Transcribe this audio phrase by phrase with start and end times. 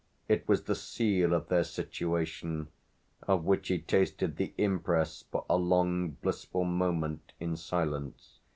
[0.27, 2.69] It was the seal of their situation
[3.27, 8.39] of which he tasted the impress for a long blissful moment in silence.